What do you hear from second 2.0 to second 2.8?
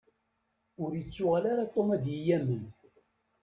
yi-yamen.